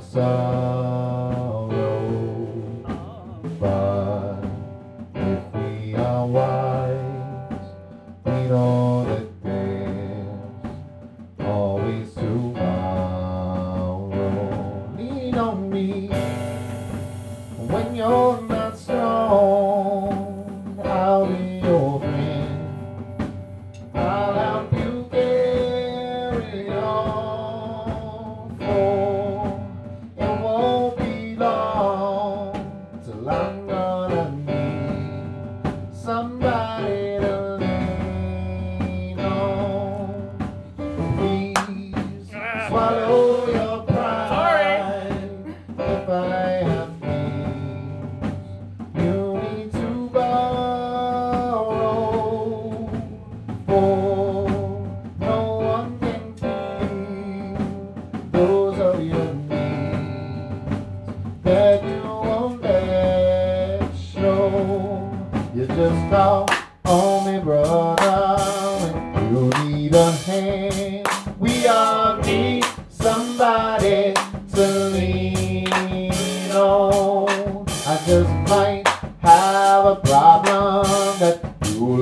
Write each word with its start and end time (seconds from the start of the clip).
sun. 0.00 0.67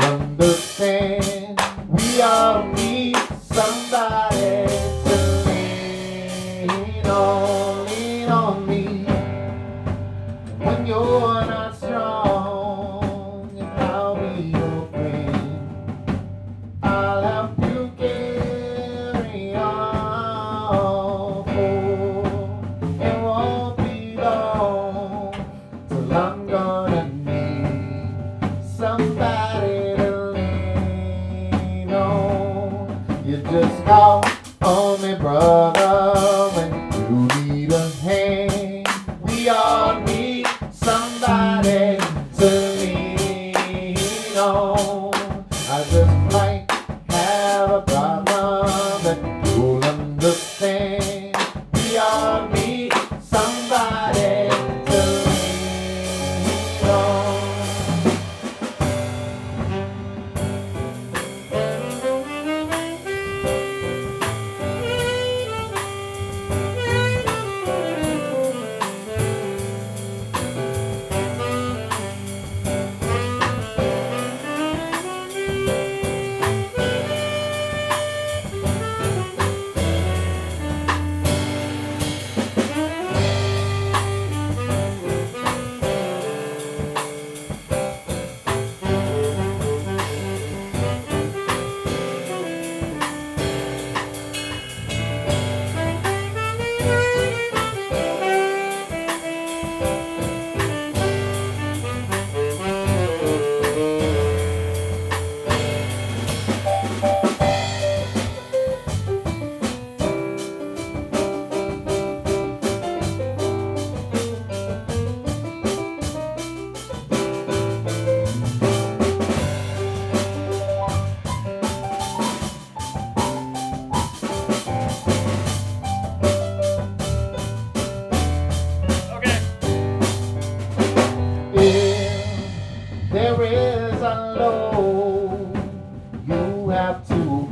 understand. 0.00 1.60
We 1.88 2.22
are. 2.22 2.85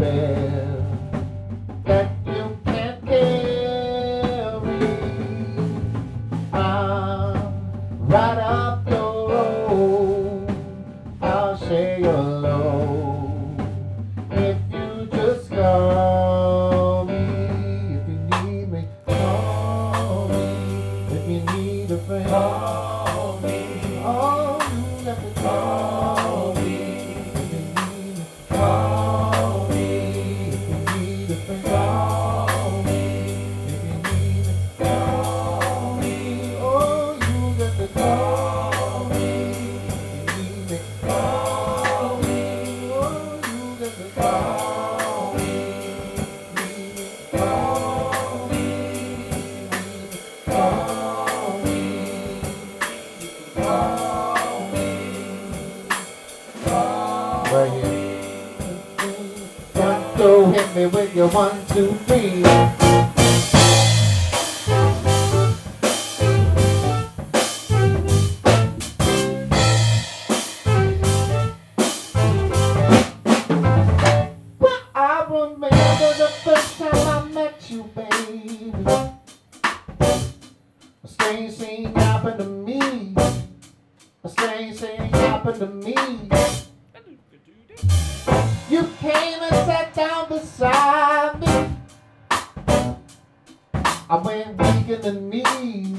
despair. 0.04 0.33
right 57.54 57.70
here. 57.70 58.20
Got 59.74 60.16
to 60.16 60.50
hit 60.50 60.74
me 60.74 60.86
with 60.86 61.14
your 61.14 61.28
one, 61.28 61.64
two, 61.68 61.92
three. 62.06 62.42
Strange 81.06 81.52
thing 81.54 81.94
happened 81.94 82.38
to 82.38 82.44
me. 82.46 83.14
A 84.24 84.28
strange 84.28 84.76
thing 84.78 85.00
happened 85.10 85.60
to 85.60 85.66
me. 85.66 85.94
inside 90.64 91.40
me. 91.40 91.76
I 94.08 94.16
went 94.16 94.58
weak 94.58 94.88
in 94.88 95.00
the 95.02 95.12
knees. 95.12 95.98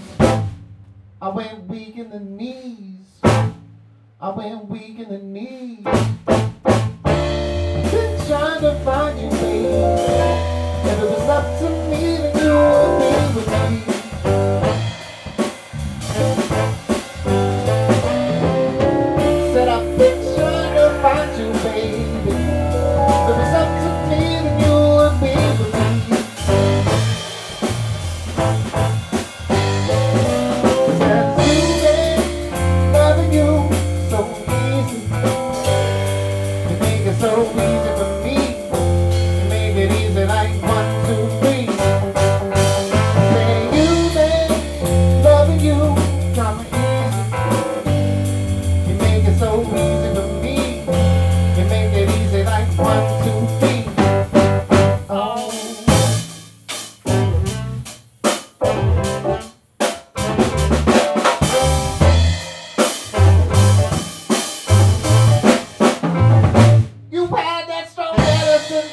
I 1.22 1.30
went 1.30 1.68
weak 1.68 1.98
in 1.98 2.10
the 2.10 2.20
knees. 2.20 3.22
I 3.24 4.30
went 4.30 4.68
weak 4.68 5.00
in 5.00 5.10
the 5.10 5.20
knees. 5.20 5.86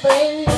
baby. 0.00 0.51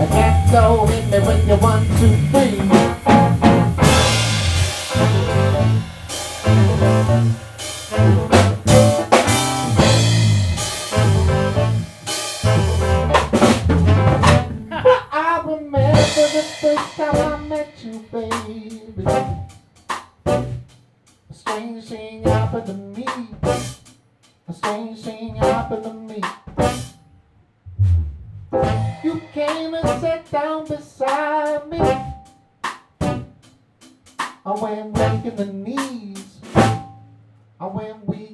I 0.00 0.06
can't 0.06 0.52
go 0.52 0.88
in 0.90 1.10
there 1.10 1.22
when 1.22 1.48
you 1.48 1.56
want 1.56 1.86
to 1.98 2.06
be. 2.32 2.87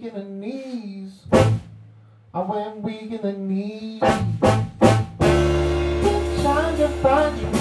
weak 0.05 0.13
in 0.13 0.19
the 0.19 0.47
knees. 0.47 1.13
I 2.35 2.41
went 2.41 2.83
weak 2.83 3.11
in 3.13 3.23
the 3.23 3.33
knees. 3.33 4.01
Trying 6.43 6.77
to 6.77 6.89
find 7.03 7.41
you. 7.41 7.54